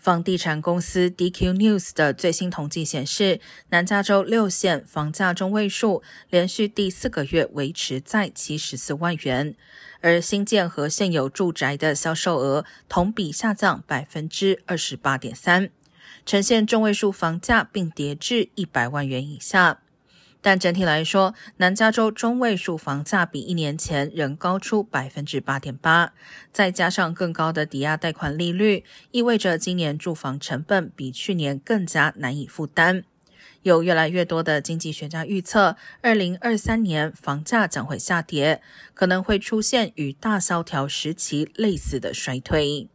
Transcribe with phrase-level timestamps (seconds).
[0.00, 9.54] 房地产公司 DQ News 的最新统计显示，南加州六县房价中位数连续第四个月维持在七十四万元，
[10.00, 15.68] 而新建和现有住宅的销售额同比下降百分之二十八点三，
[16.24, 19.80] 呈现中位数房价并跌至一百万元以下。
[20.42, 26.12] 但整体来说，南加州中位数房价比一年前仍高出百分之八点八，
[26.50, 33.04] 再加上更高的抵押贷款利率，意味着今年住房成本比去年更加难以负担。
[33.62, 38.62] 有越来越多的经济学家预测，二零二三年房价将会下跌，
[38.94, 42.88] 可能会出现与大萧条时期类似的衰退。